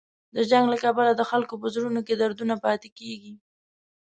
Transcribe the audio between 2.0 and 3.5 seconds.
کې دردونه پاتې کېږي.